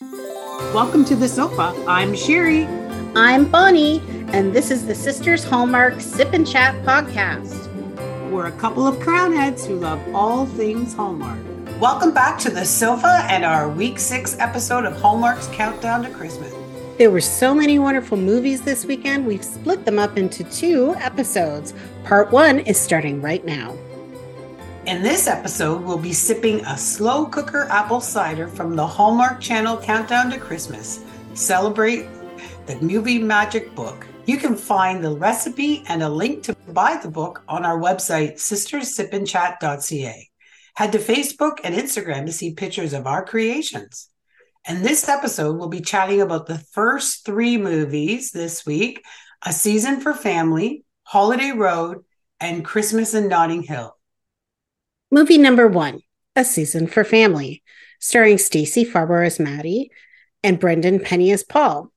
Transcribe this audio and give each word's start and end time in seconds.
Welcome 0.00 1.04
to 1.06 1.16
the 1.16 1.26
sofa. 1.26 1.74
I'm 1.88 2.14
Sherry. 2.14 2.66
I'm 3.16 3.50
Bonnie, 3.50 3.98
and 4.28 4.52
this 4.52 4.70
is 4.70 4.86
the 4.86 4.94
Sisters 4.94 5.42
Hallmark 5.42 6.00
Sip 6.00 6.34
and 6.34 6.46
Chat 6.46 6.76
podcast. 6.84 8.30
We're 8.30 8.46
a 8.46 8.52
couple 8.52 8.86
of 8.86 9.00
crown 9.00 9.32
heads 9.32 9.66
who 9.66 9.74
love 9.74 10.00
all 10.14 10.46
things 10.46 10.94
Hallmark. 10.94 11.40
Welcome 11.80 12.14
back 12.14 12.38
to 12.42 12.50
the 12.50 12.64
sofa 12.64 13.26
and 13.28 13.44
our 13.44 13.68
week 13.68 13.98
six 13.98 14.38
episode 14.38 14.84
of 14.84 14.96
Hallmark's 15.00 15.48
Countdown 15.48 16.04
to 16.04 16.10
Christmas. 16.10 16.54
There 16.96 17.10
were 17.10 17.20
so 17.20 17.52
many 17.52 17.80
wonderful 17.80 18.18
movies 18.18 18.62
this 18.62 18.84
weekend. 18.84 19.26
We've 19.26 19.44
split 19.44 19.84
them 19.84 19.98
up 19.98 20.16
into 20.16 20.44
two 20.44 20.94
episodes. 20.98 21.74
Part 22.04 22.30
one 22.30 22.60
is 22.60 22.78
starting 22.78 23.20
right 23.20 23.44
now. 23.44 23.76
In 24.88 25.02
this 25.02 25.26
episode, 25.26 25.82
we'll 25.82 25.98
be 25.98 26.14
sipping 26.14 26.64
a 26.64 26.78
slow 26.78 27.26
cooker 27.26 27.68
apple 27.68 28.00
cider 28.00 28.48
from 28.48 28.74
the 28.74 28.86
Hallmark 28.86 29.38
Channel 29.38 29.76
Countdown 29.76 30.30
to 30.30 30.38
Christmas. 30.38 31.00
Celebrate 31.34 32.06
the 32.64 32.80
movie 32.80 33.18
magic 33.18 33.74
book. 33.74 34.06
You 34.24 34.38
can 34.38 34.56
find 34.56 35.04
the 35.04 35.14
recipe 35.14 35.84
and 35.88 36.02
a 36.02 36.08
link 36.08 36.42
to 36.44 36.54
buy 36.68 36.98
the 37.02 37.10
book 37.10 37.44
on 37.48 37.66
our 37.66 37.78
website, 37.78 38.36
sistersipandchat.ca. 38.36 40.30
Head 40.76 40.92
to 40.92 40.98
Facebook 40.98 41.58
and 41.64 41.74
Instagram 41.74 42.24
to 42.24 42.32
see 42.32 42.54
pictures 42.54 42.94
of 42.94 43.06
our 43.06 43.22
creations. 43.22 44.08
And 44.66 44.82
this 44.82 45.06
episode, 45.06 45.58
we'll 45.58 45.68
be 45.68 45.82
chatting 45.82 46.22
about 46.22 46.46
the 46.46 46.64
first 46.72 47.26
three 47.26 47.58
movies 47.58 48.30
this 48.30 48.64
week 48.64 49.04
A 49.44 49.52
Season 49.52 50.00
for 50.00 50.14
Family, 50.14 50.86
Holiday 51.02 51.50
Road, 51.50 52.06
and 52.40 52.64
Christmas 52.64 53.12
in 53.12 53.28
Notting 53.28 53.64
Hill. 53.64 53.97
Movie 55.10 55.38
number 55.38 55.66
one, 55.66 56.00
A 56.36 56.44
Season 56.44 56.86
for 56.86 57.02
Family, 57.02 57.62
starring 57.98 58.36
Stacey 58.36 58.84
Farber 58.84 59.26
as 59.26 59.40
Maddie 59.40 59.90
and 60.42 60.60
Brendan 60.60 61.00
Penny 61.00 61.32
as 61.32 61.42
Paul. 61.42 61.90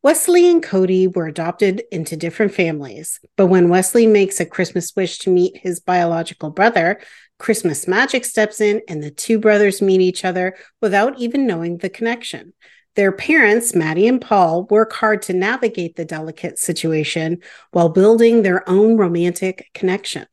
Wesley 0.00 0.48
and 0.48 0.62
Cody 0.62 1.08
were 1.08 1.26
adopted 1.26 1.82
into 1.90 2.16
different 2.16 2.54
families, 2.54 3.18
but 3.36 3.48
when 3.48 3.68
Wesley 3.68 4.06
makes 4.06 4.38
a 4.38 4.46
Christmas 4.46 4.94
wish 4.94 5.18
to 5.18 5.30
meet 5.30 5.56
his 5.56 5.80
biological 5.80 6.50
brother, 6.50 7.00
Christmas 7.40 7.88
magic 7.88 8.24
steps 8.24 8.60
in 8.60 8.80
and 8.86 9.02
the 9.02 9.10
two 9.10 9.40
brothers 9.40 9.82
meet 9.82 10.00
each 10.00 10.24
other 10.24 10.56
without 10.80 11.18
even 11.18 11.48
knowing 11.48 11.78
the 11.78 11.90
connection. 11.90 12.52
Their 12.94 13.10
parents, 13.10 13.74
Maddie 13.74 14.06
and 14.06 14.20
Paul, 14.20 14.66
work 14.70 14.92
hard 14.92 15.20
to 15.22 15.32
navigate 15.32 15.96
the 15.96 16.04
delicate 16.04 16.60
situation 16.60 17.42
while 17.72 17.88
building 17.88 18.42
their 18.42 18.66
own 18.70 18.96
romantic 18.96 19.68
connection. 19.74 20.26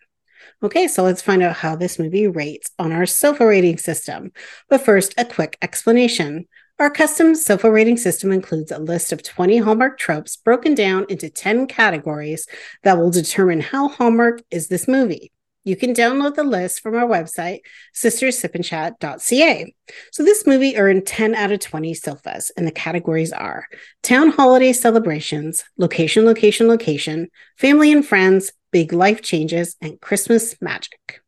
Okay, 0.64 0.88
so 0.88 1.03
let's 1.03 1.22
find 1.22 1.44
out 1.44 1.58
how 1.58 1.75
this 1.75 2.00
movie 2.00 2.25
rates 2.25 2.72
on 2.80 2.94
our 2.94 3.06
sofa 3.06 3.45
rating 3.45 3.78
system. 3.78 4.31
But 4.70 4.86
first, 4.86 5.14
a 5.17 5.25
quick 5.25 5.58
explanation. 5.61 6.47
Our 6.80 6.89
custom 6.89 7.36
sofa 7.36 7.70
rating 7.70 7.97
system 7.97 8.31
includes 8.31 8.72
a 8.72 8.80
list 8.80 9.11
of 9.11 9.22
20 9.22 9.58
Hallmark 9.58 10.00
tropes 10.00 10.38
broken 10.38 10.73
down 10.73 11.05
into 11.09 11.30
10 11.30 11.67
categories 11.67 12.47
that 12.83 12.97
will 12.97 13.11
determine 13.11 13.59
how 13.59 13.89
Hallmark 13.89 14.42
is 14.52 14.70
this 14.70 14.88
movie. 14.88 15.33
You 15.66 15.75
can 15.75 15.94
download 15.94 16.36
the 16.36 16.45
list 16.45 16.80
from 16.80 16.95
our 16.95 17.08
website, 17.08 17.59
sistersipandchat.ca. 17.94 19.75
So 20.14 20.23
this 20.23 20.48
movie 20.48 20.77
earned 20.77 21.05
10 21.05 21.36
out 21.36 21.52
of 21.52 21.59
20 21.59 21.94
sofas, 21.94 22.52
and 22.55 22.66
the 22.66 22.72
categories 22.72 23.33
are 23.33 23.67
town 24.02 24.30
holiday 24.30 24.72
celebrations, 24.72 25.66
location, 25.77 26.25
location, 26.25 26.70
location, 26.70 27.27
family 27.58 27.92
and 27.92 28.05
friends, 28.05 28.52
big 28.73 28.91
life 28.91 29.21
changes, 29.21 29.77
and 29.79 30.02
Christmas 30.02 30.55
magic. 30.59 31.21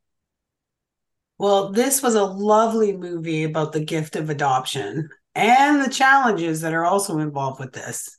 Well, 1.37 1.71
this 1.71 2.01
was 2.01 2.15
a 2.15 2.23
lovely 2.23 2.97
movie 2.97 3.43
about 3.43 3.71
the 3.71 3.83
gift 3.83 4.15
of 4.15 4.29
adoption 4.29 5.09
and 5.35 5.81
the 5.81 5.89
challenges 5.89 6.61
that 6.61 6.73
are 6.73 6.85
also 6.85 7.19
involved 7.19 7.59
with 7.59 7.73
this. 7.73 8.17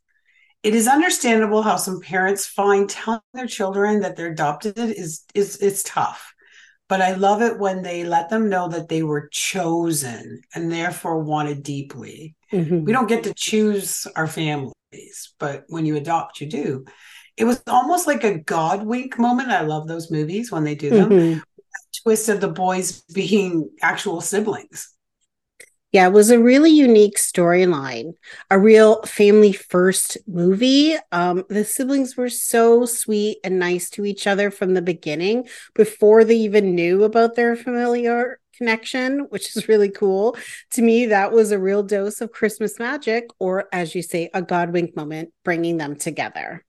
It 0.62 0.74
is 0.74 0.88
understandable 0.88 1.62
how 1.62 1.76
some 1.76 2.00
parents 2.00 2.46
find 2.46 2.88
telling 2.88 3.20
their 3.34 3.46
children 3.46 4.00
that 4.00 4.16
they're 4.16 4.32
adopted 4.32 4.78
is 4.78 5.24
is 5.34 5.56
it's 5.58 5.82
tough. 5.82 6.34
But 6.88 7.02
I 7.02 7.14
love 7.14 7.42
it 7.42 7.58
when 7.58 7.82
they 7.82 8.04
let 8.04 8.30
them 8.30 8.48
know 8.48 8.68
that 8.68 8.88
they 8.88 9.02
were 9.02 9.28
chosen 9.32 10.40
and 10.54 10.70
therefore 10.70 11.24
wanted 11.24 11.64
deeply. 11.64 12.36
Mm-hmm. 12.52 12.84
We 12.84 12.92
don't 12.92 13.08
get 13.08 13.24
to 13.24 13.34
choose 13.34 14.06
our 14.14 14.28
families, 14.28 15.34
but 15.40 15.64
when 15.68 15.84
you 15.84 15.96
adopt, 15.96 16.40
you 16.40 16.48
do. 16.48 16.84
It 17.36 17.44
was 17.44 17.62
almost 17.66 18.06
like 18.06 18.24
a 18.24 18.38
God 18.38 18.86
wink 18.86 19.18
moment. 19.18 19.50
I 19.50 19.62
love 19.62 19.88
those 19.88 20.10
movies 20.10 20.50
when 20.50 20.64
they 20.64 20.74
do 20.74 20.90
them. 20.90 21.10
Mm-hmm. 21.10 21.40
Twist 22.02 22.28
of 22.28 22.40
the 22.40 22.48
boys 22.48 23.02
being 23.12 23.70
actual 23.82 24.20
siblings. 24.20 24.92
Yeah, 25.92 26.08
it 26.08 26.12
was 26.12 26.30
a 26.30 26.38
really 26.38 26.72
unique 26.72 27.16
storyline, 27.16 28.12
a 28.50 28.58
real 28.58 29.00
family 29.02 29.52
first 29.52 30.18
movie. 30.26 30.96
Um, 31.12 31.44
the 31.48 31.64
siblings 31.64 32.16
were 32.16 32.28
so 32.28 32.84
sweet 32.84 33.38
and 33.44 33.58
nice 33.58 33.88
to 33.90 34.04
each 34.04 34.26
other 34.26 34.50
from 34.50 34.74
the 34.74 34.82
beginning 34.82 35.48
before 35.74 36.24
they 36.24 36.36
even 36.36 36.74
knew 36.74 37.04
about 37.04 37.34
their 37.34 37.56
familiar 37.56 38.40
connection, 38.58 39.20
which 39.30 39.56
is 39.56 39.68
really 39.68 39.88
cool. 39.88 40.36
To 40.72 40.82
me, 40.82 41.06
that 41.06 41.32
was 41.32 41.50
a 41.50 41.58
real 41.58 41.82
dose 41.82 42.20
of 42.20 42.32
Christmas 42.32 42.78
magic, 42.78 43.28
or 43.38 43.68
as 43.72 43.94
you 43.94 44.02
say, 44.02 44.28
a 44.34 44.42
God 44.42 44.72
wink 44.72 44.96
moment, 44.96 45.32
bringing 45.44 45.76
them 45.76 45.96
together. 45.96 46.64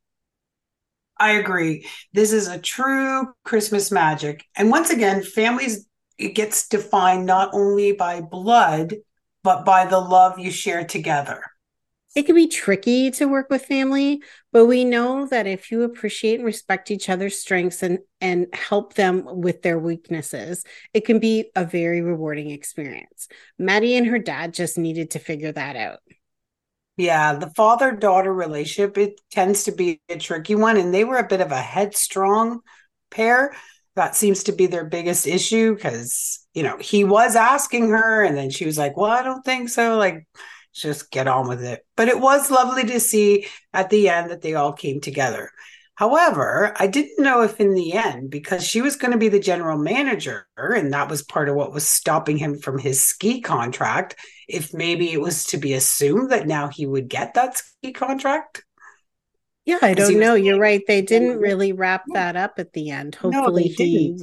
I 1.20 1.34
agree. 1.34 1.88
This 2.14 2.32
is 2.32 2.48
a 2.48 2.60
true 2.60 3.34
Christmas 3.44 3.92
magic. 3.92 4.46
And 4.56 4.70
once 4.70 4.90
again, 4.90 5.24
families 5.24 5.88
it 6.18 6.30
gets 6.30 6.68
defined 6.68 7.26
not 7.26 7.50
only 7.54 7.92
by 7.92 8.22
blood, 8.22 8.96
but 9.44 9.66
by 9.66 9.86
the 9.86 10.00
love 10.00 10.40
you 10.40 10.52
share 10.52 10.84
together. 10.84 11.44
It 12.16 12.26
can 12.26 12.34
be 12.34 12.48
tricky 12.48 13.12
to 13.12 13.28
work 13.28 13.52
with 13.52 13.66
family, 13.66 14.24
but 14.52 14.66
we 14.66 14.84
know 14.84 15.28
that 15.28 15.46
if 15.46 15.70
you 15.70 15.84
appreciate 15.84 16.36
and 16.36 16.46
respect 16.46 16.90
each 16.90 17.10
other's 17.10 17.40
strengths 17.40 17.84
and, 17.84 18.00
and 18.20 18.48
help 18.54 18.96
them 18.96 19.24
with 19.26 19.62
their 19.62 19.78
weaknesses, 19.78 20.64
it 20.96 21.06
can 21.06 21.20
be 21.20 21.52
a 21.56 21.64
very 21.64 22.02
rewarding 22.02 22.50
experience. 22.50 23.28
Maddie 23.60 23.96
and 23.96 24.08
her 24.08 24.18
dad 24.18 24.56
just 24.56 24.80
needed 24.80 25.12
to 25.12 25.20
figure 25.20 25.52
that 25.52 25.76
out. 25.76 26.00
Yeah, 26.98 27.36
the 27.36 27.52
father 27.52 27.92
daughter 27.92 28.34
relationship, 28.34 28.98
it 28.98 29.22
tends 29.32 29.66
to 29.66 29.72
be 29.72 30.02
a 30.10 30.18
tricky 30.18 30.56
one. 30.56 30.78
And 30.78 30.94
they 30.94 31.04
were 31.04 31.18
a 31.18 31.28
bit 31.28 31.42
of 31.42 31.52
a 31.52 31.62
headstrong 31.62 32.62
pair. 33.12 33.54
That 33.96 34.16
seems 34.16 34.44
to 34.44 34.52
be 34.52 34.68
their 34.68 34.86
biggest 34.86 35.28
issue 35.28 35.76
because, 35.76 36.46
you 36.54 36.64
know, 36.64 36.78
he 36.78 37.04
was 37.04 37.36
asking 37.36 37.90
her 37.90 38.24
and 38.24 38.36
then 38.36 38.50
she 38.50 38.66
was 38.66 38.78
like, 38.78 38.98
well, 38.98 39.12
I 39.12 39.24
don't 39.24 39.46
think 39.46 39.70
so. 39.70 39.98
Like, 39.98 40.28
just 40.74 41.12
get 41.12 41.28
on 41.28 41.48
with 41.48 41.64
it. 41.64 41.86
But 41.96 42.08
it 42.08 42.20
was 42.20 42.52
lovely 42.52 42.84
to 42.86 43.00
see 43.00 43.48
at 43.74 43.90
the 43.90 44.10
end 44.10 44.32
that 44.32 44.42
they 44.42 44.56
all 44.56 44.74
came 44.74 45.02
together. 45.02 45.52
However, 45.98 46.74
I 46.78 46.86
didn't 46.86 47.24
know 47.24 47.42
if 47.42 47.60
in 47.60 47.74
the 47.74 47.94
end, 47.94 48.30
because 48.30 48.64
she 48.64 48.84
was 48.84 48.96
going 48.96 49.14
to 49.14 49.18
be 49.18 49.30
the 49.30 49.40
general 49.40 49.80
manager, 49.80 50.46
and 50.56 50.94
that 50.94 51.10
was 51.10 51.24
part 51.24 51.50
of 51.50 51.56
what 51.56 51.74
was 51.74 51.90
stopping 51.90 52.38
him 52.38 52.60
from 52.60 52.78
his 52.78 53.02
ski 53.02 53.42
contract, 53.42 54.16
if 54.48 54.76
maybe 54.76 55.12
it 55.12 55.20
was 55.20 55.46
to 55.46 55.58
be 55.58 55.74
assumed 55.74 56.32
that 56.32 56.46
now 56.46 56.68
he 56.68 56.86
would 56.86 57.10
get 57.10 57.34
that 57.34 57.58
ski 57.58 57.94
contract. 57.94 58.64
Yeah, 59.66 59.80
I 59.82 59.96
don't 59.96 60.20
know. 60.20 60.36
You're 60.36 60.60
right. 60.60 60.84
They 60.88 61.02
didn't 61.02 61.40
really 61.40 61.74
wrap 61.74 62.04
that 62.14 62.36
up 62.36 62.60
at 62.60 62.74
the 62.74 62.92
end. 62.92 63.16
Hopefully, 63.16 63.76
no, 63.80 63.86
he 63.86 64.20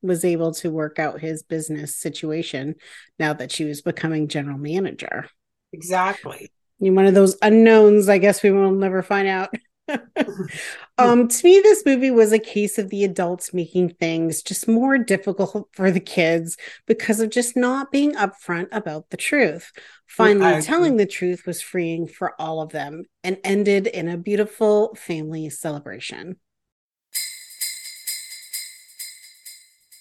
was 0.00 0.24
able 0.24 0.54
to 0.54 0.70
work 0.70 0.98
out 0.98 1.20
his 1.20 1.42
business 1.42 1.94
situation 1.94 2.74
now 3.18 3.34
that 3.34 3.52
she 3.52 3.66
was 3.66 3.82
becoming 3.82 4.28
general 4.28 4.56
manager. 4.56 5.28
Exactly. 5.74 6.50
You're 6.78 6.94
one 6.94 7.04
of 7.04 7.14
those 7.14 7.36
unknowns, 7.42 8.08
I 8.08 8.16
guess 8.16 8.42
we 8.42 8.50
will 8.50 8.72
never 8.72 9.02
find 9.02 9.28
out. 9.28 9.54
um, 10.98 11.28
to 11.28 11.44
me, 11.44 11.60
this 11.60 11.82
movie 11.86 12.10
was 12.10 12.32
a 12.32 12.38
case 12.38 12.78
of 12.78 12.90
the 12.90 13.04
adults 13.04 13.54
making 13.54 13.90
things 13.90 14.42
just 14.42 14.68
more 14.68 14.98
difficult 14.98 15.68
for 15.72 15.90
the 15.90 16.00
kids 16.00 16.56
because 16.86 17.20
of 17.20 17.30
just 17.30 17.56
not 17.56 17.90
being 17.90 18.14
upfront 18.14 18.68
about 18.72 19.10
the 19.10 19.16
truth. 19.16 19.72
Finally, 20.06 20.62
telling 20.62 20.96
the 20.96 21.06
truth 21.06 21.46
was 21.46 21.62
freeing 21.62 22.06
for 22.06 22.34
all 22.40 22.60
of 22.60 22.70
them 22.70 23.04
and 23.22 23.38
ended 23.44 23.86
in 23.86 24.08
a 24.08 24.16
beautiful 24.16 24.94
family 24.94 25.48
celebration. 25.50 26.36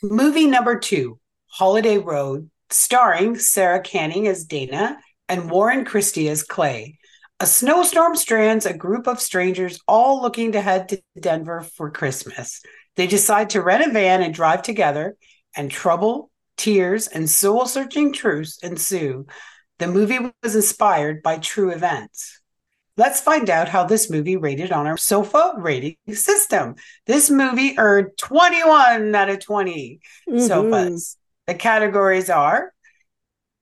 Movie 0.04 0.48
number 0.48 0.78
two, 0.78 1.20
Holiday 1.48 1.98
Road, 1.98 2.50
starring 2.70 3.38
Sarah 3.38 3.82
Canning 3.82 4.28
as 4.28 4.46
Dana 4.46 4.98
and 5.28 5.50
Warren 5.50 5.86
Christie 5.86 6.30
as 6.30 6.44
Clay. 6.44 7.00
A 7.40 7.46
snowstorm 7.46 8.16
strands 8.16 8.66
a 8.66 8.74
group 8.74 9.08
of 9.08 9.22
strangers 9.22 9.80
all 9.88 10.22
looking 10.22 10.54
to 10.54 10.62
head 10.62 10.90
to 10.90 11.02
Denver 11.20 11.62
for 11.62 11.92
Christmas. 11.92 12.64
They 12.96 13.06
decide 13.06 13.52
to 13.52 13.62
rent 13.62 13.88
a 13.88 13.92
van 13.92 14.24
and 14.24 14.34
drive 14.34 14.64
together, 14.64 15.16
and 15.56 15.70
trouble, 15.70 16.32
tears, 16.58 17.08
and 17.08 17.30
soul 17.30 17.68
searching 17.68 18.12
truths 18.12 18.58
ensue. 18.64 19.28
The 19.78 19.88
movie 19.88 20.18
was 20.42 20.56
inspired 20.56 21.22
by 21.22 21.38
true 21.38 21.70
events. 21.70 22.42
Let's 22.96 23.22
find 23.22 23.52
out 23.52 23.70
how 23.70 23.84
this 23.84 24.10
movie 24.10 24.38
rated 24.38 24.72
on 24.72 24.88
our 24.88 24.98
SOFA 24.98 25.54
rating 25.60 25.98
system. 26.12 26.74
This 27.06 27.30
movie 27.30 27.78
earned 27.78 28.18
21 28.18 29.14
out 29.14 29.30
of 29.30 29.40
20 29.40 30.00
mm-hmm. 30.28 30.40
SOFAs. 30.40 31.18
The 31.46 31.54
categories 31.54 32.32
are 32.32 32.74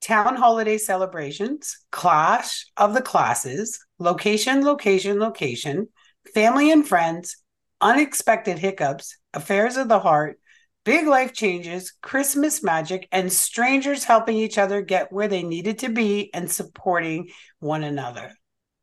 town 0.06 0.36
holiday 0.36 0.78
celebrations, 0.78 1.84
clash 1.90 2.66
of 2.76 2.94
the 2.94 3.02
classes, 3.02 3.84
location, 3.98 4.64
location, 4.64 5.18
location, 5.18 5.88
family 6.32 6.70
and 6.70 6.86
friends, 6.86 7.38
unexpected 7.80 8.56
hiccups, 8.56 9.18
affairs 9.34 9.76
of 9.76 9.88
the 9.88 9.98
heart, 9.98 10.38
big 10.84 11.08
life 11.08 11.32
changes, 11.32 11.92
Christmas 12.02 12.62
magic, 12.62 13.08
and 13.10 13.32
strangers 13.32 14.04
helping 14.04 14.36
each 14.36 14.58
other 14.58 14.80
get 14.80 15.12
where 15.12 15.26
they 15.26 15.42
needed 15.42 15.80
to 15.80 15.88
be 15.88 16.30
and 16.32 16.48
supporting 16.48 17.28
one 17.58 17.82
another. 17.82 18.32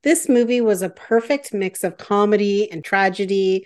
This 0.04 0.28
movie 0.28 0.60
was 0.60 0.82
a 0.82 0.90
perfect 0.90 1.54
mix 1.54 1.86
of 1.86 1.96
comedy 1.96 2.70
and 2.70 2.84
tragedy 2.84 3.66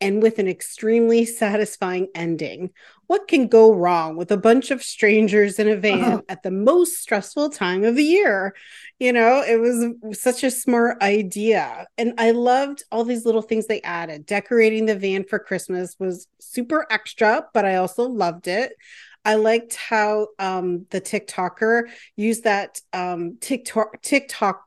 and 0.00 0.22
with 0.22 0.38
an 0.38 0.48
extremely 0.48 1.24
satisfying 1.24 2.08
ending. 2.14 2.70
What 3.06 3.28
can 3.28 3.48
go 3.48 3.74
wrong 3.74 4.16
with 4.16 4.30
a 4.30 4.36
bunch 4.36 4.70
of 4.70 4.82
strangers 4.82 5.58
in 5.58 5.68
a 5.68 5.76
van 5.80 6.22
at 6.28 6.42
the 6.42 6.50
most 6.50 6.98
stressful 6.98 7.50
time 7.50 7.84
of 7.84 7.96
the 7.96 8.04
year? 8.04 8.54
You 8.98 9.12
know, 9.12 9.42
it 9.46 9.60
was 9.60 10.20
such 10.20 10.44
a 10.44 10.50
smart 10.50 11.02
idea. 11.02 11.86
And 11.98 12.14
I 12.18 12.30
loved 12.30 12.84
all 12.90 13.04
these 13.04 13.26
little 13.26 13.42
things 13.42 13.66
they 13.66 13.82
added. 13.82 14.26
Decorating 14.26 14.86
the 14.86 14.96
van 14.96 15.24
for 15.24 15.38
Christmas 15.38 15.96
was 15.98 16.26
super 16.38 16.86
extra, 16.90 17.46
but 17.52 17.64
I 17.64 17.76
also 17.76 18.04
loved 18.08 18.48
it. 18.48 18.72
I 19.24 19.34
liked 19.34 19.74
how 19.74 20.28
um, 20.38 20.86
the 20.90 21.00
TikToker 21.00 21.82
used 22.16 22.44
that 22.44 22.80
um, 22.92 23.36
TikTok 23.40 24.00
TikTok 24.00 24.64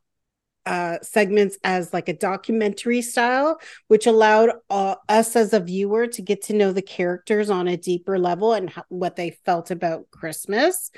uh, 0.65 0.98
segments 1.01 1.57
as 1.63 1.94
like 1.94 2.10
a 2.10 2.13
documentary 2.13 3.01
style, 3.01 3.60
which 3.88 4.06
allowed 4.06 4.51
uh, 4.69 4.95
us 5.10 5.36
as 5.36 5.54
a 5.54 5.60
viewer 5.60 6.07
to 6.07 6.21
get 6.21 6.42
to 6.44 6.54
know 6.54 6.71
the 6.71 6.81
characters 6.81 7.50
on 7.50 7.68
a 7.68 7.77
deeper 7.77 8.18
level 8.18 8.54
and 8.54 8.69
how, 8.69 8.83
what 8.89 9.15
they 9.15 9.38
felt 9.45 9.71
about 9.71 10.10
Christmas. 10.12 10.92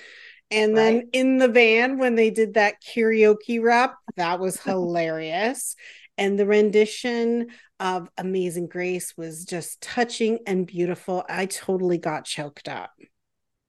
And 0.52 0.76
right. 0.76 0.84
then 0.84 1.10
in 1.14 1.38
the 1.38 1.48
van, 1.48 1.98
when 1.98 2.16
they 2.16 2.30
did 2.30 2.54
that 2.54 2.76
karaoke 2.84 3.62
rap, 3.62 3.96
that 4.18 4.40
was 4.40 4.60
hilarious. 4.64 5.76
And 6.18 6.40
the 6.40 6.46
rendition 6.46 7.48
of 7.80 8.10
Amazing 8.18 8.68
Grace 8.68 9.16
was 9.18 9.44
just 9.44 9.82
touching 9.82 10.40
and 10.48 10.66
beautiful. 10.66 11.26
I 11.28 11.46
totally 11.48 11.98
got 11.98 12.24
choked 12.24 12.70
up. 12.70 12.92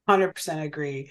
100% 0.08 0.62
agree 0.62 1.10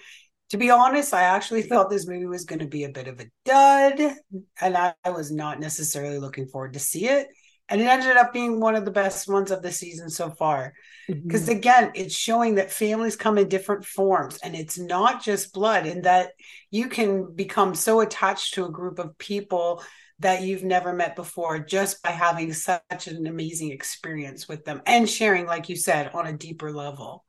to 0.49 0.57
be 0.57 0.69
honest, 0.69 1.13
I 1.13 1.23
actually 1.23 1.63
thought 1.63 1.89
this 1.89 2.07
movie 2.07 2.25
was 2.25 2.45
going 2.45 2.59
to 2.59 2.67
be 2.67 2.83
a 2.83 2.89
bit 2.89 3.07
of 3.07 3.19
a 3.19 3.25
dud, 3.45 4.15
and 4.61 4.77
I, 4.77 4.93
I, 5.03 5.09
was 5.09 5.31
not 5.31 5.59
necessarily 5.59 6.19
looking 6.19 6.47
forward 6.47 6.73
to 6.73 6.79
see 6.79 7.07
it. 7.07 7.27
And 7.67 7.81
it 7.81 7.87
ended 7.87 8.15
up 8.15 8.31
being 8.31 8.59
one 8.59 8.75
of 8.75 8.85
the 8.85 8.91
best 8.91 9.27
ones 9.27 9.49
of 9.49 9.63
the 9.63 9.71
season 9.71 10.07
so 10.09 10.29
far. 10.29 10.73
Because 11.07 11.43
mm-hmm. 11.43 11.57
again, 11.57 11.91
it's 11.95 12.13
showing 12.13 12.55
that 12.55 12.71
families 12.71 13.15
come 13.15 13.39
in 13.39 13.49
different 13.49 13.85
forms, 13.85 14.37
and 14.43 14.55
it's 14.55 14.77
not 14.77 15.23
just 15.23 15.53
blood, 15.53 15.87
and 15.87 16.03
that 16.03 16.33
you 16.69 16.89
can 16.89 17.33
become 17.33 17.73
so 17.73 18.01
attached 18.01 18.53
to 18.53 18.65
a 18.65 18.71
group 18.71 18.99
of 18.99 19.17
people 19.17 19.83
that 20.19 20.43
you've 20.43 20.63
never 20.63 20.93
met 20.93 21.15
before 21.15 21.59
just 21.59 22.01
by 22.01 22.11
having 22.11 22.53
such 22.53 23.07
an 23.07 23.27
amazing 23.27 23.71
experience 23.71 24.47
with 24.47 24.63
them 24.63 24.81
and 24.85 25.09
sharing, 25.09 25.45
like 25.45 25.67
you 25.67 25.75
said, 25.75 26.11
on 26.13 26.27
a 26.27 26.37
deeper 26.37 26.71
level. 26.71 27.25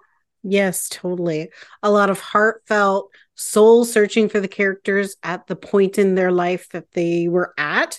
Yes, 0.48 0.88
totally. 0.88 1.50
A 1.82 1.90
lot 1.90 2.08
of 2.08 2.20
heartfelt 2.20 3.10
soul 3.34 3.84
searching 3.84 4.28
for 4.28 4.38
the 4.38 4.46
characters 4.46 5.16
at 5.24 5.48
the 5.48 5.56
point 5.56 5.98
in 5.98 6.14
their 6.14 6.30
life 6.30 6.68
that 6.70 6.92
they 6.92 7.26
were 7.26 7.52
at. 7.58 7.98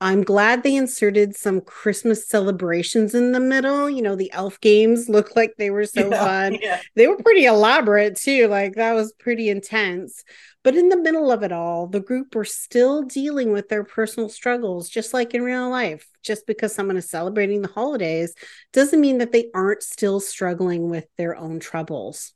I'm 0.00 0.22
glad 0.22 0.62
they 0.62 0.76
inserted 0.76 1.34
some 1.34 1.60
Christmas 1.60 2.28
celebrations 2.28 3.16
in 3.16 3.32
the 3.32 3.40
middle. 3.40 3.90
You 3.90 4.02
know, 4.02 4.14
the 4.14 4.30
elf 4.32 4.60
games 4.60 5.08
looked 5.08 5.34
like 5.34 5.54
they 5.58 5.70
were 5.70 5.86
so 5.86 6.08
yeah, 6.08 6.24
fun. 6.24 6.58
Yeah. 6.62 6.80
They 6.94 7.08
were 7.08 7.16
pretty 7.16 7.46
elaborate 7.46 8.16
too. 8.16 8.46
Like 8.46 8.76
that 8.76 8.92
was 8.92 9.12
pretty 9.14 9.48
intense. 9.48 10.22
But 10.68 10.76
in 10.76 10.90
the 10.90 10.98
middle 10.98 11.32
of 11.32 11.42
it 11.42 11.50
all, 11.50 11.86
the 11.86 11.98
group 11.98 12.34
were 12.34 12.44
still 12.44 13.00
dealing 13.02 13.52
with 13.52 13.70
their 13.70 13.84
personal 13.84 14.28
struggles, 14.28 14.90
just 14.90 15.14
like 15.14 15.32
in 15.32 15.40
real 15.40 15.70
life. 15.70 16.06
Just 16.22 16.46
because 16.46 16.74
someone 16.74 16.98
is 16.98 17.08
celebrating 17.08 17.62
the 17.62 17.68
holidays 17.68 18.34
doesn't 18.74 19.00
mean 19.00 19.16
that 19.16 19.32
they 19.32 19.48
aren't 19.54 19.82
still 19.82 20.20
struggling 20.20 20.90
with 20.90 21.06
their 21.16 21.34
own 21.38 21.58
troubles. 21.58 22.34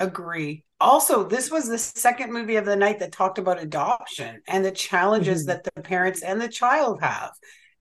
Agree. 0.00 0.64
Also, 0.80 1.22
this 1.22 1.52
was 1.52 1.68
the 1.68 1.78
second 1.78 2.32
movie 2.32 2.56
of 2.56 2.64
the 2.64 2.74
night 2.74 2.98
that 2.98 3.12
talked 3.12 3.38
about 3.38 3.62
adoption 3.62 4.42
and 4.48 4.64
the 4.64 4.72
challenges 4.72 5.42
mm-hmm. 5.42 5.50
that 5.50 5.72
the 5.72 5.82
parents 5.82 6.22
and 6.22 6.40
the 6.40 6.48
child 6.48 7.00
have 7.00 7.30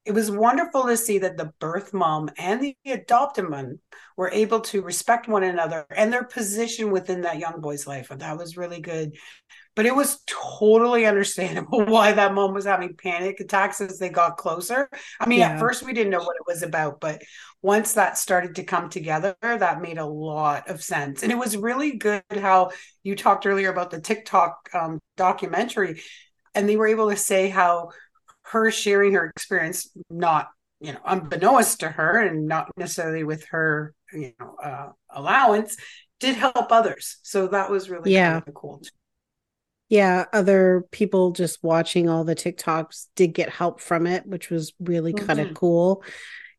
it 0.07 0.13
was 0.13 0.31
wonderful 0.31 0.85
to 0.85 0.95
see 0.95 1.19
that 1.19 1.35
the 1.35 1.51
birth 1.59 1.93
mom 1.93 2.29
and 2.37 2.61
the 2.61 2.77
adoptive 2.85 3.49
mom 3.49 3.79
were 4.15 4.31
able 4.31 4.61
to 4.61 4.81
respect 4.81 5.27
one 5.27 5.43
another 5.43 5.85
and 5.93 6.13
their 6.13 6.23
position 6.23 6.91
within 6.91 7.21
that 7.21 7.39
young 7.39 7.59
boy's 7.59 7.85
life. 7.85 8.09
And 8.09 8.21
that 8.21 8.37
was 8.37 8.55
really 8.55 8.79
good. 8.79 9.17
But 9.75 9.85
it 9.85 9.93
was 9.93 10.23
totally 10.25 11.05
understandable 11.11 11.85
why 11.85 12.13
that 12.13 12.33
mom 12.33 12.53
was 12.53 12.63
having 12.63 12.95
panic 12.95 13.41
attacks 13.41 13.81
as 13.81 13.99
they 13.99 14.07
got 14.07 14.37
closer. 14.37 14.89
I 15.19 15.27
mean, 15.27 15.39
yeah. 15.39 15.51
at 15.51 15.59
first 15.59 15.83
we 15.83 15.91
didn't 15.91 16.11
know 16.11 16.23
what 16.23 16.37
it 16.37 16.47
was 16.47 16.63
about, 16.63 17.01
but 17.01 17.21
once 17.61 17.93
that 17.93 18.17
started 18.17 18.55
to 18.55 18.63
come 18.63 18.89
together, 18.89 19.35
that 19.41 19.81
made 19.81 19.97
a 19.97 20.05
lot 20.05 20.69
of 20.69 20.81
sense. 20.81 21.21
And 21.21 21.33
it 21.33 21.37
was 21.37 21.57
really 21.57 21.97
good 21.97 22.23
how 22.31 22.71
you 23.03 23.13
talked 23.15 23.45
earlier 23.45 23.69
about 23.69 23.91
the 23.91 23.99
TikTok 23.99 24.69
um, 24.73 24.99
documentary, 25.17 26.01
and 26.55 26.67
they 26.67 26.77
were 26.77 26.87
able 26.87 27.09
to 27.09 27.17
say 27.17 27.49
how 27.49 27.89
her 28.51 28.71
sharing 28.71 29.13
her 29.13 29.25
experience, 29.25 29.89
not 30.09 30.49
you 30.79 30.93
know 30.93 30.99
unbeknownst 31.05 31.79
to 31.79 31.89
her 31.89 32.19
and 32.19 32.47
not 32.47 32.69
necessarily 32.77 33.23
with 33.23 33.45
her 33.45 33.93
you 34.13 34.33
know 34.39 34.55
uh, 34.63 34.89
allowance, 35.09 35.77
did 36.19 36.35
help 36.35 36.71
others. 36.71 37.17
So 37.23 37.47
that 37.47 37.69
was 37.69 37.89
really 37.89 38.13
yeah 38.13 38.33
kind 38.33 38.47
of 38.47 38.53
cool. 38.53 38.79
Too. 38.79 38.89
Yeah, 39.89 40.25
other 40.33 40.85
people 40.91 41.31
just 41.31 41.63
watching 41.63 42.09
all 42.09 42.25
the 42.25 42.35
TikToks 42.35 43.07
did 43.15 43.33
get 43.33 43.49
help 43.49 43.79
from 43.79 44.05
it, 44.05 44.25
which 44.25 44.49
was 44.49 44.73
really 44.79 45.13
mm-hmm. 45.13 45.25
kind 45.25 45.39
of 45.39 45.53
cool 45.53 46.03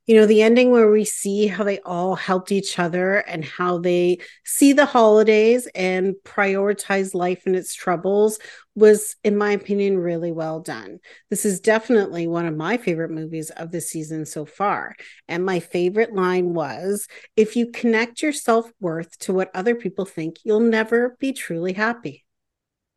you 0.09 0.17
know, 0.17 0.25
the 0.25 0.41
ending 0.41 0.71
where 0.71 0.91
we 0.91 1.05
see 1.05 1.47
how 1.47 1.63
they 1.63 1.81
all 1.81 2.17
helped 2.17 2.51
each 2.51 2.79
other 2.79 3.19
and 3.19 3.45
how 3.45 3.77
they 3.77 4.17
see 4.43 4.73
the 4.73 4.87
holidays 4.87 5.69
and 5.75 6.15
prioritize 6.25 7.15
life 7.15 7.43
and 7.45 7.55
its 7.55 7.75
troubles 7.75 8.39
was, 8.75 9.17
in 9.23 9.37
my 9.37 9.51
opinion, 9.51 9.99
really 9.99 10.33
well 10.33 10.61
done. 10.61 10.99
This 11.29 11.45
is 11.45 11.61
definitely 11.61 12.27
one 12.27 12.47
of 12.47 12.57
my 12.57 12.79
favorite 12.79 13.11
movies 13.11 13.51
of 13.51 13.71
the 13.71 13.83
season 13.83 14.25
so 14.25 14.47
far. 14.47 14.97
And 15.29 15.45
my 15.45 15.61
favorite 15.61 16.15
line 16.15 16.55
was 16.55 17.07
if 17.37 17.55
you 17.55 17.71
connect 17.71 18.23
your 18.23 18.33
self 18.33 18.73
worth 18.81 19.19
to 19.21 19.35
what 19.35 19.51
other 19.55 19.75
people 19.75 20.07
think, 20.07 20.39
you'll 20.43 20.61
never 20.61 21.19
be 21.21 21.35
truly 21.35 21.75
happy, 21.75 22.25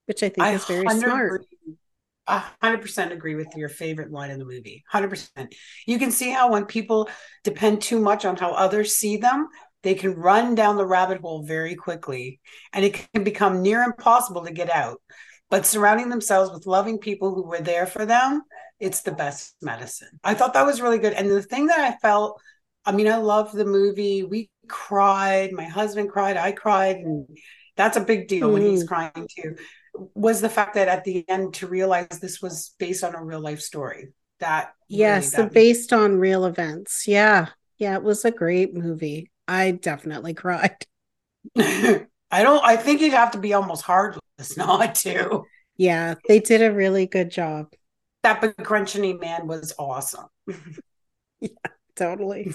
which 0.06 0.24
I 0.24 0.30
think 0.30 0.48
I 0.48 0.54
is 0.54 0.64
very 0.64 0.88
smart. 0.88 1.46
100% 2.32 3.12
agree 3.12 3.36
with 3.36 3.56
your 3.56 3.70
favorite 3.70 4.12
line 4.12 4.32
in 4.32 4.40
the 4.40 4.46
movie 4.46 4.84
100% 4.94 5.54
you 5.86 6.00
can 6.00 6.12
see 6.12 6.30
how 6.30 6.52
when 6.52 6.66
people 6.66 7.10
depend 7.44 7.82
too 7.82 8.00
much 8.00 8.26
on 8.26 8.36
how 8.36 8.52
others 8.52 8.96
see 8.96 9.18
them 9.18 9.48
they 9.84 9.96
can 9.96 10.14
run 10.14 10.56
down 10.56 10.78
the 10.78 10.86
rabbit 10.86 11.22
hole 11.22 11.44
very 11.44 11.76
quickly 11.76 12.40
and 12.74 12.86
it 12.86 13.08
can 13.14 13.24
become 13.24 13.62
near 13.62 13.82
impossible 13.82 14.46
to 14.46 14.52
get 14.52 14.70
out. 14.70 15.02
But 15.50 15.66
surrounding 15.66 16.10
themselves 16.10 16.52
with 16.52 16.66
loving 16.66 16.98
people 16.98 17.34
who 17.34 17.44
were 17.44 17.62
there 17.62 17.86
for 17.86 18.06
them 18.06 18.44
it's 18.80 19.02
the 19.02 19.12
best 19.12 19.56
medicine. 19.62 20.20
I 20.24 20.34
thought 20.34 20.56
that 20.56 20.66
was 20.66 20.82
really 20.82 20.98
good. 20.98 21.14
And 21.14 21.30
the 21.30 21.44
thing 21.44 21.68
that 21.68 21.80
i 21.80 21.96
felt 21.98 22.42
i 22.86 22.92
mean 22.92 23.08
i 23.08 23.18
loved 23.18 23.54
the 23.54 23.66
movie. 23.66 24.24
We 24.24 24.50
cried. 24.68 25.52
My 25.52 25.66
husband 25.66 26.10
cried. 26.10 26.38
I 26.38 26.52
cried. 26.52 26.98
And 26.98 27.28
that's 27.76 27.98
a 27.98 28.02
big 28.02 28.28
deal 28.28 28.50
mm. 28.50 28.54
when 28.54 28.62
he's 28.64 28.84
mm. 28.84 28.88
crying 28.88 29.28
too 29.36 29.56
was 29.94 30.42
the 30.42 30.50
fact 30.50 30.76
that 30.76 30.88
at 30.88 31.04
the 31.04 31.28
end 31.30 31.54
to 31.56 31.68
realize 31.68 32.08
this 32.08 32.42
was 32.42 32.74
based 32.80 33.04
on 33.04 33.16
a 33.16 33.24
real 33.24 33.40
life 33.40 33.62
story. 33.62 34.14
That 34.40 34.74
yes, 34.88 35.34
really, 35.34 35.44
that 35.44 35.54
based 35.54 35.94
on 35.94 36.18
real 36.18 36.46
events. 36.46 37.08
Yeah, 37.08 37.48
yeah, 37.78 37.96
it 37.96 38.04
was 38.04 38.26
a 38.26 38.32
great 38.32 38.74
movie. 38.74 39.32
I 39.48 39.72
definitely 39.72 40.34
cried. 40.34 40.78
I 41.56 42.44
don't. 42.44 42.64
I 42.64 42.78
think 42.78 43.02
you'd 43.02 43.14
have 43.14 43.32
to 43.32 43.38
be 43.38 43.54
almost 43.54 43.84
heartless 43.84 44.22
not 44.58 44.96
to. 44.96 45.44
Yeah, 45.78 46.16
they 46.28 46.40
did 46.40 46.62
a 46.62 46.72
really 46.72 47.06
good 47.06 47.30
job. 47.30 47.74
That 48.24 48.42
begrudging 48.42 49.20
man 49.20 49.48
was 49.48 49.74
awesome. 49.78 50.28
yeah, 51.40 51.50
totally. 51.96 52.54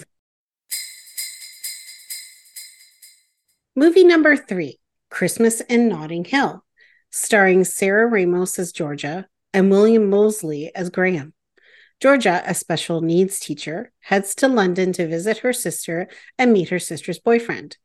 Movie 3.75 4.05
number 4.05 4.35
three 4.35 4.79
Christmas 5.09 5.61
in 5.61 5.87
Notting 5.87 6.25
Hill 6.25 6.63
starring 7.11 7.63
Sarah 7.63 8.07
Ramos 8.07 8.59
as 8.59 8.71
Georgia 8.71 9.27
and 9.53 9.71
William 9.71 10.09
Moseley 10.09 10.71
as 10.75 10.89
Graham. 10.89 11.33
Georgia, 11.99 12.43
a 12.45 12.53
special 12.53 13.01
needs 13.01 13.39
teacher, 13.39 13.91
heads 14.01 14.35
to 14.35 14.47
London 14.47 14.93
to 14.93 15.07
visit 15.07 15.39
her 15.39 15.51
sister 15.51 16.07
and 16.37 16.53
meet 16.53 16.69
her 16.69 16.79
sister's 16.79 17.19
boyfriend. 17.19 17.77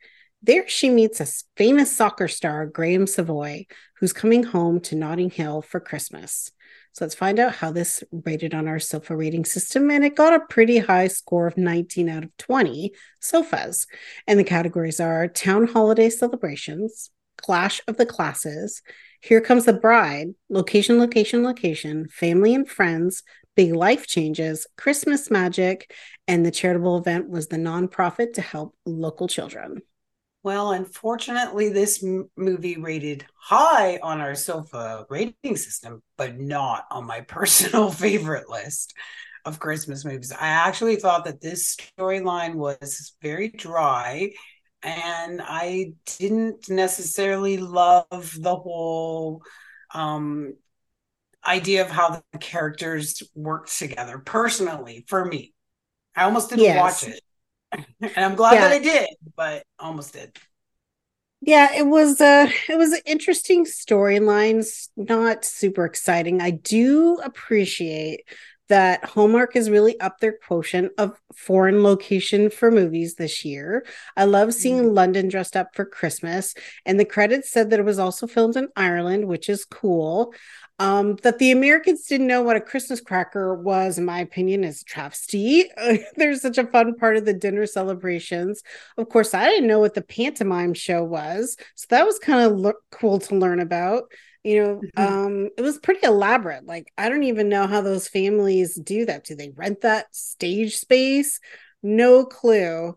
There, 0.43 0.69
she 0.69 0.91
meets 0.91 1.21
a 1.21 1.47
famous 1.57 1.97
soccer 1.97 2.29
star, 2.29 2.67
Graham 2.67 3.07
Savoy, 3.07 3.67
who's 3.99 4.13
coming 4.13 4.43
home 4.43 4.81
to 4.81 4.97
Notting 4.97 5.31
Hill 5.31 5.63
for 5.63 5.79
Christmas. 5.81 6.51
So 6.93 7.05
let's 7.05 7.15
find 7.15 7.39
out 7.39 7.55
how 7.55 7.71
this 7.73 8.05
rated 8.11 8.53
on 8.53 8.69
our 8.69 8.79
SOFA 8.79 9.17
rating 9.17 9.47
system. 9.47 9.91
And 9.91 10.05
it 10.05 10.17
got 10.17 10.35
a 10.35 10.45
pretty 10.47 10.79
high 10.79 11.09
score 11.09 11.47
of 11.47 11.57
19 11.57 12.09
out 12.09 12.25
of 12.25 12.37
20 12.37 12.93
SOFAs. 13.23 13.87
And 14.27 14.39
the 14.39 14.45
categories 14.45 15.01
are 15.01 15.27
town 15.29 15.69
holiday 15.69 16.11
celebrations, 16.11 17.11
clash 17.39 17.81
of 17.89 17.97
the 17.97 18.05
classes, 18.05 18.83
Here 19.25 19.41
Comes 19.41 19.67
the 19.67 19.73
Bride, 19.73 20.31
Location, 20.49 20.99
Location, 20.99 21.45
Location, 21.45 22.09
Family 22.09 22.57
and 22.57 22.69
Friends, 22.69 23.23
Big 23.55 23.73
Life 23.73 24.09
Changes, 24.09 24.67
Christmas 24.77 25.31
Magic, 25.31 25.95
and 26.27 26.45
the 26.45 26.51
charitable 26.51 26.99
event 26.99 27.29
was 27.29 27.47
the 27.47 27.57
nonprofit 27.57 28.33
to 28.33 28.41
help 28.41 28.75
local 28.85 29.29
children. 29.29 29.83
Well, 30.43 30.73
unfortunately, 30.73 31.69
this 31.69 32.03
m- 32.03 32.31
movie 32.37 32.79
rated 32.79 33.25
high 33.37 34.01
on 34.03 34.21
our 34.21 34.35
sofa 34.35 35.07
rating 35.09 35.57
system, 35.57 36.03
but 36.19 36.41
not 36.41 36.87
on 36.91 37.07
my 37.07 37.21
personal 37.29 37.93
favorite 37.93 38.49
list 38.51 38.93
of 39.45 39.61
Christmas 39.61 40.05
movies. 40.05 40.33
I 40.33 40.49
actually 40.49 40.97
thought 40.97 41.27
that 41.27 41.41
this 41.41 41.77
storyline 41.77 42.55
was 42.55 43.13
very 43.23 43.51
dry, 43.51 44.33
and 44.83 45.41
I 45.43 45.93
didn't 46.19 46.69
necessarily 46.69 47.57
love 47.59 48.37
the 48.39 48.57
whole 48.57 49.43
um, 49.95 50.55
idea 51.47 51.83
of 51.83 51.91
how 51.91 52.23
the 52.33 52.39
characters 52.39 53.23
worked 53.35 53.77
together 53.79 54.19
personally 54.19 55.05
for 55.09 55.25
me. 55.25 55.55
I 56.15 56.25
almost 56.25 56.51
didn't 56.51 56.65
yes. 56.65 57.03
watch 57.03 57.13
it. 57.13 57.23
and 58.01 58.25
I'm 58.25 58.35
glad 58.35 58.55
yeah. 58.55 58.61
that 58.61 58.73
I 58.73 58.79
did, 58.79 59.09
but 59.37 59.65
almost 59.79 60.13
did. 60.13 60.37
Yeah, 61.41 61.75
it 61.75 61.87
was 61.87 62.21
uh 62.21 62.49
it 62.69 62.77
was 62.77 62.93
an 62.93 63.01
interesting 63.05 63.65
storylines, 63.65 64.89
not 64.97 65.45
super 65.45 65.85
exciting. 65.85 66.41
I 66.41 66.51
do 66.51 67.19
appreciate 67.19 68.25
that 68.73 69.05
Hallmark 69.05 69.55
is 69.55 69.69
really 69.69 70.01
up 70.01 70.19
their 70.19 70.33
quotient 70.33 70.93
of 70.97 71.21
foreign 71.37 71.83
location 71.83 72.49
for 72.49 72.71
movies 72.71 73.17
this 73.17 73.45
year. 73.45 73.85
I 74.17 74.25
love 74.25 74.55
seeing 74.55 74.83
mm. 74.83 74.95
London 74.95 75.29
dressed 75.29 75.59
up 75.59 75.75
for 75.75 75.85
Christmas, 75.85 76.55
and 76.87 76.99
the 76.99 77.05
credits 77.05 77.53
said 77.53 77.69
that 77.69 77.81
it 77.81 77.85
was 77.85 77.99
also 77.99 78.27
filmed 78.27 78.57
in 78.57 78.69
Ireland, 78.75 79.29
which 79.29 79.51
is 79.51 79.67
cool. 79.67 80.33
Um, 80.79 81.17
that 81.17 81.39
the 81.39 81.51
Americans 81.51 82.07
didn't 82.07 82.29
know 82.29 82.41
what 82.41 82.57
a 82.57 82.63
Christmas 82.63 83.03
cracker 83.03 83.55
was, 83.55 83.99
in 83.99 84.07
my 84.07 84.21
opinion, 84.21 84.65
is 84.65 84.81
a 84.81 84.85
travesty. 84.87 85.67
There's 86.17 86.41
such 86.41 86.57
a 86.57 86.67
fun 86.67 86.95
part 86.95 87.19
of 87.19 87.27
the 87.27 87.35
dinner 87.35 87.67
celebrations. 87.67 88.63
Of 88.97 89.11
course, 89.11 89.35
I 89.35 89.51
didn't 89.51 89.69
know 89.69 89.81
what 89.81 89.93
the 89.93 90.01
pantomime 90.01 90.73
show 90.73 91.05
was, 91.05 91.59
so 91.75 91.89
that 91.91 92.07
was 92.07 92.19
kind 92.19 92.41
of 92.51 92.59
lo- 92.59 92.73
cool 92.91 93.19
to 93.19 93.37
learn 93.37 93.61
about. 93.61 94.05
You 94.45 94.63
know, 94.63 94.81
mm-hmm. 94.97 95.01
um, 95.01 95.51
it 95.57 95.63
was 95.63 95.79
pretty 95.79 96.05
elaborate. 96.05 96.67
Like, 96.67 96.93
I 96.99 97.09
don't 97.09 97.23
even 97.23 97.49
know 97.49 97.67
how 97.67 97.81
those 97.81 98.09
families 98.09 98.75
do 98.75 99.07
that. 99.07 99.25
Do 99.25 99.37
they 99.37 99.51
rent 99.51 99.83
that 99.83 100.15
stage 100.15 100.77
space? 100.77 101.39
No 101.83 102.25
clue 102.25 102.97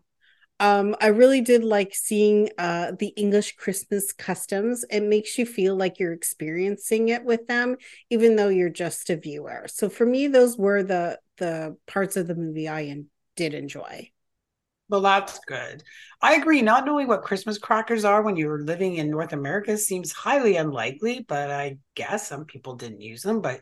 um 0.58 0.96
i 1.00 1.08
really 1.08 1.40
did 1.40 1.62
like 1.62 1.94
seeing 1.94 2.48
uh 2.58 2.92
the 2.98 3.08
english 3.08 3.56
christmas 3.56 4.12
customs 4.12 4.84
it 4.90 5.02
makes 5.02 5.36
you 5.38 5.44
feel 5.44 5.76
like 5.76 5.98
you're 5.98 6.12
experiencing 6.12 7.08
it 7.08 7.24
with 7.24 7.46
them 7.46 7.76
even 8.10 8.36
though 8.36 8.48
you're 8.48 8.70
just 8.70 9.10
a 9.10 9.16
viewer 9.16 9.66
so 9.68 9.88
for 9.88 10.06
me 10.06 10.28
those 10.28 10.56
were 10.56 10.82
the 10.82 11.18
the 11.38 11.76
parts 11.86 12.16
of 12.16 12.26
the 12.26 12.34
movie 12.34 12.68
i 12.68 13.02
did 13.36 13.52
enjoy 13.52 14.08
well, 14.88 15.00
that's 15.00 15.38
good. 15.46 15.82
I 16.22 16.34
agree. 16.34 16.62
Not 16.62 16.86
knowing 16.86 17.08
what 17.08 17.22
Christmas 17.22 17.58
crackers 17.58 18.04
are 18.04 18.22
when 18.22 18.36
you're 18.36 18.62
living 18.62 18.96
in 18.96 19.10
North 19.10 19.32
America 19.32 19.76
seems 19.76 20.12
highly 20.12 20.56
unlikely, 20.56 21.24
but 21.28 21.50
I 21.50 21.78
guess 21.94 22.28
some 22.28 22.44
people 22.44 22.76
didn't 22.76 23.00
use 23.00 23.22
them. 23.22 23.40
But 23.40 23.60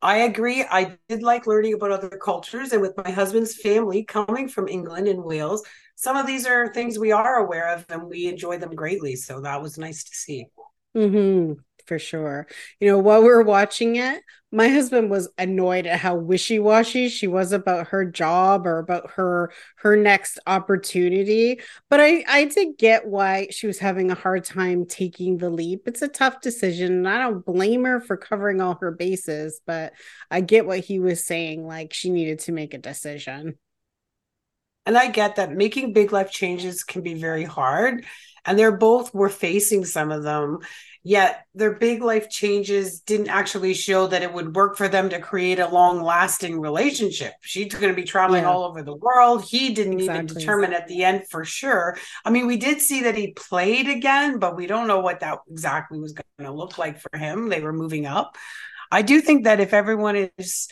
I 0.00 0.18
agree. 0.18 0.64
I 0.64 0.96
did 1.08 1.22
like 1.22 1.46
learning 1.46 1.74
about 1.74 1.90
other 1.90 2.18
cultures. 2.22 2.72
And 2.72 2.80
with 2.80 2.96
my 2.96 3.10
husband's 3.10 3.56
family 3.56 4.04
coming 4.04 4.48
from 4.48 4.68
England 4.68 5.08
and 5.08 5.24
Wales, 5.24 5.64
some 5.96 6.16
of 6.16 6.26
these 6.26 6.46
are 6.46 6.72
things 6.72 6.98
we 6.98 7.12
are 7.12 7.36
aware 7.36 7.74
of 7.74 7.84
and 7.88 8.04
we 8.04 8.26
enjoy 8.26 8.58
them 8.58 8.74
greatly. 8.74 9.16
So 9.16 9.40
that 9.40 9.60
was 9.60 9.76
nice 9.76 10.04
to 10.04 10.14
see. 10.14 10.46
Mm-hmm 10.96 11.60
for 11.90 11.98
sure. 11.98 12.46
You 12.78 12.86
know, 12.86 13.00
while 13.00 13.20
we 13.20 13.26
were 13.26 13.42
watching 13.42 13.96
it, 13.96 14.22
my 14.52 14.68
husband 14.68 15.10
was 15.10 15.28
annoyed 15.38 15.88
at 15.88 15.98
how 15.98 16.14
wishy-washy 16.14 17.08
she 17.08 17.26
was 17.26 17.50
about 17.50 17.88
her 17.88 18.04
job 18.04 18.64
or 18.64 18.78
about 18.78 19.10
her 19.16 19.52
her 19.78 19.96
next 19.96 20.38
opportunity. 20.46 21.60
But 21.88 21.98
I 21.98 22.24
I 22.28 22.44
did 22.44 22.78
get 22.78 23.08
why 23.08 23.48
she 23.50 23.66
was 23.66 23.80
having 23.80 24.12
a 24.12 24.14
hard 24.14 24.44
time 24.44 24.86
taking 24.86 25.38
the 25.38 25.50
leap. 25.50 25.88
It's 25.88 26.00
a 26.00 26.06
tough 26.06 26.40
decision, 26.40 26.92
and 26.92 27.08
I 27.08 27.18
don't 27.18 27.44
blame 27.44 27.82
her 27.82 28.00
for 28.00 28.16
covering 28.16 28.60
all 28.60 28.78
her 28.80 28.92
bases, 28.92 29.60
but 29.66 29.92
I 30.30 30.42
get 30.42 30.66
what 30.66 30.78
he 30.78 31.00
was 31.00 31.26
saying 31.26 31.66
like 31.66 31.92
she 31.92 32.10
needed 32.10 32.38
to 32.40 32.52
make 32.52 32.72
a 32.72 32.78
decision. 32.78 33.58
And 34.86 34.96
I 34.96 35.10
get 35.10 35.36
that 35.36 35.50
making 35.50 35.92
big 35.92 36.12
life 36.12 36.30
changes 36.30 36.84
can 36.84 37.02
be 37.02 37.14
very 37.14 37.44
hard 37.44 38.04
and 38.44 38.58
they're 38.58 38.76
both 38.76 39.14
were 39.14 39.28
facing 39.28 39.84
some 39.84 40.10
of 40.10 40.22
them 40.22 40.58
yet 41.02 41.44
their 41.54 41.72
big 41.72 42.02
life 42.02 42.28
changes 42.28 43.00
didn't 43.00 43.28
actually 43.28 43.74
show 43.74 44.06
that 44.06 44.22
it 44.22 44.32
would 44.32 44.54
work 44.54 44.76
for 44.76 44.88
them 44.88 45.08
to 45.10 45.20
create 45.20 45.58
a 45.58 45.68
long 45.68 46.02
lasting 46.02 46.60
relationship. 46.60 47.32
She's 47.40 47.72
going 47.72 47.88
to 47.88 47.94
be 47.94 48.04
traveling 48.04 48.42
yeah. 48.42 48.50
all 48.50 48.64
over 48.64 48.82
the 48.82 48.96
world. 48.96 49.44
He 49.44 49.72
didn't 49.74 50.00
exactly. 50.00 50.24
even 50.24 50.26
determine 50.26 50.72
at 50.72 50.88
the 50.88 51.04
end 51.04 51.28
for 51.30 51.44
sure. 51.44 51.96
I 52.24 52.30
mean 52.30 52.46
we 52.46 52.56
did 52.56 52.80
see 52.80 53.02
that 53.02 53.16
he 53.16 53.32
played 53.32 53.88
again 53.88 54.38
but 54.38 54.56
we 54.56 54.66
don't 54.66 54.88
know 54.88 55.00
what 55.00 55.20
that 55.20 55.38
exactly 55.50 55.98
was 55.98 56.12
going 56.12 56.24
to 56.40 56.52
look 56.52 56.78
like 56.78 57.00
for 57.00 57.16
him. 57.16 57.48
They 57.48 57.60
were 57.60 57.72
moving 57.72 58.06
up. 58.06 58.36
I 58.90 59.02
do 59.02 59.20
think 59.20 59.44
that 59.44 59.60
if 59.60 59.72
everyone 59.72 60.30
is 60.36 60.68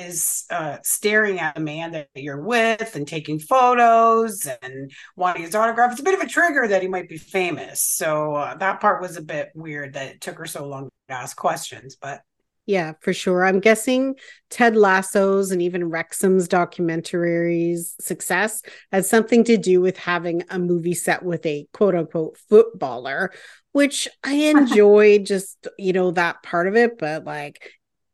is 0.00 0.44
uh, 0.50 0.78
staring 0.82 1.38
at 1.38 1.54
the 1.54 1.60
man 1.60 1.92
that 1.92 2.08
you're 2.14 2.42
with 2.42 2.94
and 2.94 3.06
taking 3.06 3.38
photos 3.38 4.46
and 4.62 4.90
wanting 5.16 5.42
his 5.42 5.54
autograph. 5.54 5.92
It's 5.92 6.00
a 6.00 6.04
bit 6.04 6.14
of 6.14 6.20
a 6.20 6.28
trigger 6.28 6.66
that 6.68 6.82
he 6.82 6.88
might 6.88 7.08
be 7.08 7.18
famous. 7.18 7.82
So 7.82 8.34
uh, 8.34 8.56
that 8.56 8.80
part 8.80 9.02
was 9.02 9.16
a 9.16 9.22
bit 9.22 9.50
weird 9.54 9.94
that 9.94 10.08
it 10.08 10.20
took 10.20 10.38
her 10.38 10.46
so 10.46 10.66
long 10.66 10.88
to 11.08 11.14
ask 11.14 11.36
questions, 11.36 11.96
but. 12.00 12.22
Yeah, 12.66 12.92
for 13.00 13.12
sure. 13.12 13.44
I'm 13.44 13.58
guessing 13.58 14.14
Ted 14.48 14.76
Lasso's 14.76 15.50
and 15.50 15.60
even 15.60 15.90
Wrexham's 15.90 16.46
documentaries 16.46 18.00
success 18.00 18.62
has 18.92 19.08
something 19.08 19.42
to 19.44 19.56
do 19.56 19.80
with 19.80 19.96
having 19.96 20.44
a 20.50 20.58
movie 20.58 20.94
set 20.94 21.24
with 21.24 21.44
a 21.46 21.66
quote 21.72 21.96
unquote 21.96 22.38
footballer, 22.48 23.32
which 23.72 24.06
I 24.22 24.34
enjoyed 24.54 25.26
just, 25.26 25.66
you 25.78 25.92
know, 25.92 26.12
that 26.12 26.44
part 26.44 26.68
of 26.68 26.76
it. 26.76 26.96
But 26.96 27.24
like, 27.24 27.60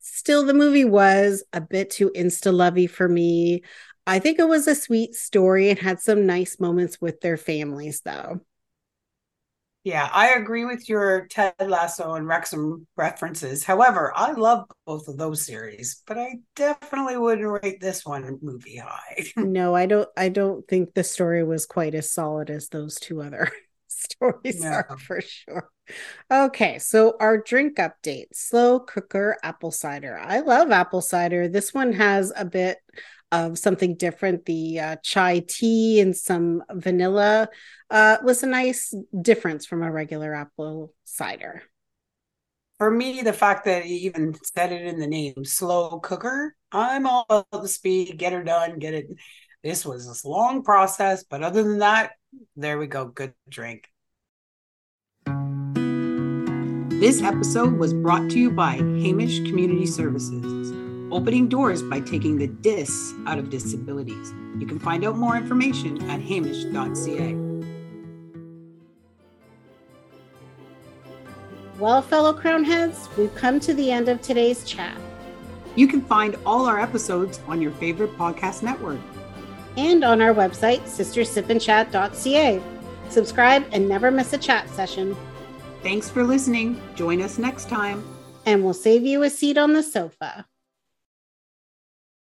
still 0.06 0.44
the 0.44 0.54
movie 0.54 0.84
was 0.84 1.44
a 1.52 1.60
bit 1.60 1.90
too 1.90 2.10
insta 2.14 2.52
lovey 2.52 2.86
for 2.86 3.08
me. 3.08 3.62
I 4.06 4.18
think 4.18 4.38
it 4.38 4.48
was 4.48 4.68
a 4.68 4.74
sweet 4.74 5.14
story 5.14 5.68
and 5.68 5.78
had 5.78 6.00
some 6.00 6.26
nice 6.26 6.60
moments 6.60 7.00
with 7.00 7.20
their 7.20 7.36
families 7.36 8.02
though. 8.04 8.40
Yeah, 9.86 10.10
I 10.12 10.30
agree 10.30 10.64
with 10.64 10.88
your 10.88 11.28
Ted 11.28 11.54
Lasso 11.60 12.14
and 12.14 12.26
Wrexham 12.26 12.88
references. 12.96 13.62
However, 13.62 14.12
I 14.16 14.32
love 14.32 14.64
both 14.84 15.06
of 15.06 15.16
those 15.16 15.46
series, 15.46 16.02
but 16.08 16.18
I 16.18 16.38
definitely 16.56 17.16
wouldn't 17.16 17.62
rate 17.62 17.80
this 17.80 18.04
one 18.04 18.38
movie 18.42 18.78
high. 18.78 19.26
no, 19.36 19.76
I 19.76 19.86
don't 19.86 20.08
I 20.16 20.28
don't 20.28 20.66
think 20.66 20.94
the 20.94 21.04
story 21.04 21.44
was 21.44 21.66
quite 21.66 21.94
as 21.94 22.10
solid 22.10 22.50
as 22.50 22.68
those 22.68 22.96
two 22.96 23.22
other 23.22 23.48
stories 23.88 24.62
yeah. 24.62 24.82
are 24.88 24.98
for 24.98 25.20
sure. 25.20 25.70
Okay, 26.30 26.78
so 26.78 27.16
our 27.20 27.38
drink 27.38 27.76
update 27.76 28.26
slow 28.32 28.80
cooker 28.80 29.36
apple 29.42 29.70
cider. 29.70 30.18
I 30.18 30.40
love 30.40 30.70
apple 30.70 31.00
cider. 31.00 31.48
This 31.48 31.72
one 31.72 31.92
has 31.92 32.32
a 32.36 32.44
bit 32.44 32.78
of 33.32 33.58
something 33.58 33.96
different. 33.96 34.44
The 34.44 34.80
uh, 34.80 34.96
chai 35.02 35.44
tea 35.46 36.00
and 36.00 36.16
some 36.16 36.62
vanilla 36.72 37.48
uh, 37.90 38.18
was 38.22 38.42
a 38.42 38.46
nice 38.46 38.94
difference 39.20 39.66
from 39.66 39.82
a 39.82 39.90
regular 39.90 40.34
apple 40.34 40.92
cider. 41.04 41.62
For 42.78 42.90
me, 42.90 43.22
the 43.22 43.32
fact 43.32 43.64
that 43.64 43.84
he 43.84 43.96
even 44.06 44.36
said 44.54 44.70
it 44.70 44.82
in 44.82 45.00
the 45.00 45.06
name, 45.06 45.44
slow 45.44 45.98
cooker, 46.00 46.54
I'm 46.72 47.06
all 47.06 47.24
about 47.30 47.62
the 47.62 47.68
speed, 47.68 48.18
get 48.18 48.34
her 48.34 48.44
done, 48.44 48.78
get 48.78 48.94
it. 48.94 49.06
This 49.62 49.86
was 49.86 50.24
a 50.24 50.28
long 50.28 50.62
process, 50.62 51.24
but 51.24 51.42
other 51.42 51.62
than 51.62 51.78
that, 51.78 52.12
there 52.56 52.78
we 52.78 52.86
go. 52.86 53.06
Good 53.06 53.34
drink. 53.48 53.88
This 56.98 57.20
episode 57.22 57.74
was 57.78 57.92
brought 57.92 58.30
to 58.30 58.38
you 58.38 58.50
by 58.50 58.76
Hamish 58.76 59.40
Community 59.40 59.84
Services, 59.86 60.72
opening 61.12 61.48
doors 61.48 61.82
by 61.82 62.00
taking 62.00 62.38
the 62.38 62.46
dis 62.46 63.12
out 63.26 63.38
of 63.38 63.50
disabilities. 63.50 64.32
You 64.58 64.66
can 64.66 64.78
find 64.78 65.04
out 65.04 65.16
more 65.16 65.36
information 65.36 66.02
at 66.10 66.20
hamish.ca. 66.20 67.34
Well, 71.78 72.00
fellow 72.00 72.32
crown 72.32 72.64
heads, 72.64 73.10
we've 73.18 73.34
come 73.34 73.60
to 73.60 73.74
the 73.74 73.90
end 73.90 74.08
of 74.08 74.22
today's 74.22 74.64
chat. 74.64 74.96
You 75.74 75.86
can 75.86 76.00
find 76.00 76.36
all 76.46 76.64
our 76.64 76.80
episodes 76.80 77.40
on 77.46 77.60
your 77.60 77.72
favorite 77.72 78.16
podcast 78.16 78.62
network 78.62 79.00
and 79.76 80.04
on 80.04 80.20
our 80.22 80.34
website, 80.34 80.82
sistersipandchat.ca. 80.82 82.62
Subscribe 83.08 83.66
and 83.72 83.88
never 83.88 84.10
miss 84.10 84.32
a 84.32 84.38
chat 84.38 84.68
session. 84.70 85.16
Thanks 85.82 86.10
for 86.10 86.24
listening. 86.24 86.80
Join 86.94 87.22
us 87.22 87.38
next 87.38 87.68
time. 87.68 88.04
And 88.44 88.64
we'll 88.64 88.74
save 88.74 89.02
you 89.02 89.22
a 89.22 89.30
seat 89.30 89.58
on 89.58 89.72
the 89.72 89.82
sofa. 89.82 90.46